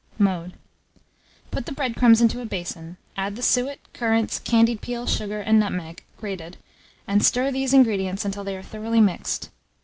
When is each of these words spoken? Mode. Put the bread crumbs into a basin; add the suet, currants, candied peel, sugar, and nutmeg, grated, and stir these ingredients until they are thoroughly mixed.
Mode. 0.17 0.53
Put 1.51 1.67
the 1.67 1.71
bread 1.71 1.95
crumbs 1.95 2.21
into 2.21 2.41
a 2.41 2.45
basin; 2.47 2.97
add 3.15 3.35
the 3.35 3.43
suet, 3.43 3.77
currants, 3.93 4.39
candied 4.39 4.81
peel, 4.81 5.05
sugar, 5.05 5.39
and 5.41 5.59
nutmeg, 5.59 6.03
grated, 6.17 6.57
and 7.07 7.23
stir 7.23 7.51
these 7.51 7.71
ingredients 7.71 8.25
until 8.25 8.43
they 8.43 8.55
are 8.57 8.63
thoroughly 8.63 8.99
mixed. 8.99 9.51